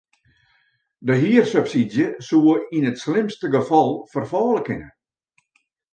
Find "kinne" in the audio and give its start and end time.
4.67-4.89